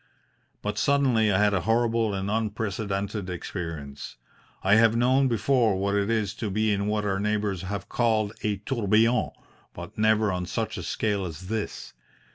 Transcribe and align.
But 0.63 0.79
suddenly 0.79 1.31
I 1.31 1.37
had 1.37 1.53
a 1.53 1.61
horrible 1.61 2.15
and 2.15 2.31
unprecedented 2.31 3.29
experience. 3.29 4.15
I 4.63 4.73
have 4.73 4.95
known 4.95 5.27
before 5.27 5.75
what 5.77 5.93
it 5.93 6.09
is 6.09 6.33
to 6.37 6.49
be 6.49 6.73
in 6.73 6.87
what 6.87 7.05
our 7.05 7.19
neighbours 7.19 7.61
have 7.61 7.87
called 7.87 8.33
a 8.41 8.57
tourbillon, 8.65 9.29
but 9.75 9.99
never 9.99 10.31
on 10.31 10.47
such 10.47 10.75
a 10.79 10.81
scale 10.81 11.23
as 11.23 11.49
this. 11.49 11.93